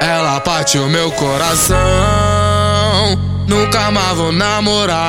[0.00, 1.76] Ela partiu meu coração.
[3.46, 5.00] Nunca mais vou namorar.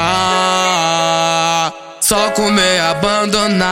[2.01, 3.69] Só comer abandonar.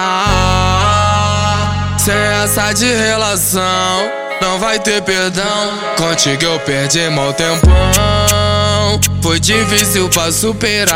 [1.97, 4.09] Sem essa de relação,
[4.41, 5.73] não vai ter perdão.
[5.97, 7.69] Contigo eu perdi mal tempão.
[9.21, 10.95] Foi difícil pra superar.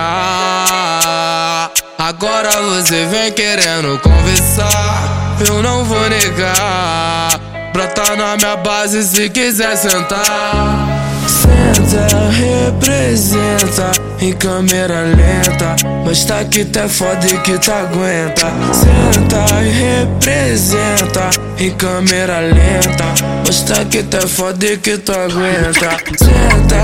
[1.97, 5.35] Agora você vem querendo conversar.
[5.45, 7.52] Eu não vou negar.
[7.73, 10.88] Brota na minha base se quiser sentar.
[11.27, 13.91] Senta, representa
[14.22, 15.76] em câmera lenta.
[16.05, 18.52] Mas tá que tá foda e que tá aguenta.
[18.72, 23.05] Senta e representa em câmera lenta.
[23.44, 25.98] Mas tá que tá foda e que tu aguenta.
[26.16, 26.84] Senta,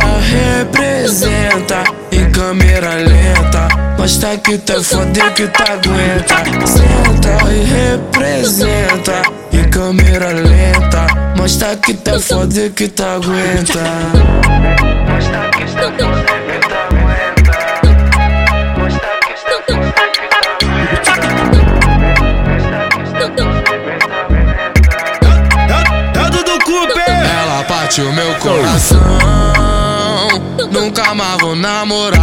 [0.58, 3.68] representa em câmera lenta.
[3.96, 6.36] Mas tá que tá foda e que tu aguenta.
[6.66, 9.22] Senta e representa
[9.70, 11.06] câmera lenta.
[11.38, 13.80] Mas tá que tá foda e que tu aguenta.
[15.08, 16.80] Mas tá que tá foda que aguenta.
[17.44, 17.56] Tá
[19.16, 19.90] que tá foda
[26.34, 27.08] que do Cooper!
[27.08, 29.00] Ela partiu meu coração.
[30.72, 32.20] Nunca mais vou namorar.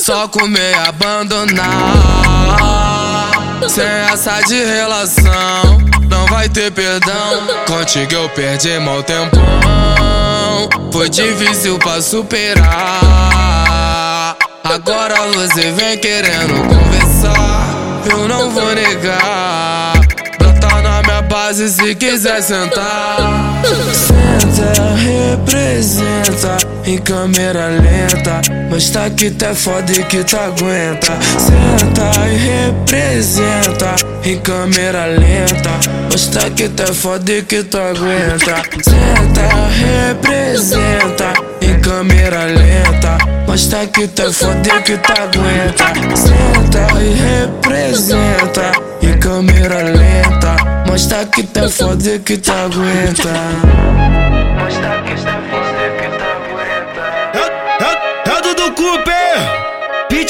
[0.00, 3.03] Só comer e abandonar.
[3.68, 7.46] Sem essa de relação, não vai ter perdão.
[7.66, 9.40] Contigo eu perdi mal tempão.
[10.92, 12.64] Foi difícil pra superar.
[14.62, 18.02] Agora você vem querendo conversar.
[18.10, 19.94] Eu não vou negar.
[20.38, 23.62] Brota na minha base se quiser sentar.
[23.92, 24.72] Senta,
[26.86, 28.40] em câmera lenta.
[28.70, 31.12] Mas tá que tá foda e que tu aguenta.
[31.38, 35.70] Senta e representa em câmera lenta.
[36.10, 38.62] Mas tá que tá foda e que tu aguenta.
[38.82, 39.42] Senta,
[40.08, 43.18] representa em câmera lenta.
[43.46, 45.84] Mas tá que tá foda e que tu aguenta.
[46.16, 48.72] Senta e representa
[49.02, 50.56] em câmera lenta.
[50.88, 54.23] Mas tá que tá foda e que tu aguenta.